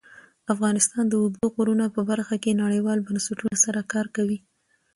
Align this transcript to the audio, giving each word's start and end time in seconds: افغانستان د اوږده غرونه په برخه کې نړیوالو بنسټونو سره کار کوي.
افغانستان 0.53 1.03
د 1.09 1.13
اوږده 1.21 1.47
غرونه 1.55 1.85
په 1.95 2.01
برخه 2.09 2.35
کې 2.43 2.59
نړیوالو 2.63 3.05
بنسټونو 3.07 3.55
سره 3.63 3.87
کار 3.93 4.05
کوي. 4.15 4.37